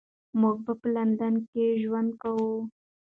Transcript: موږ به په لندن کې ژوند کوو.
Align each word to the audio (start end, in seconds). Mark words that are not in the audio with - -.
موږ 0.39 0.57
به 0.65 0.73
په 0.81 0.87
لندن 0.95 1.33
کې 1.51 1.65
ژوند 1.83 2.11
کوو. 2.21 2.53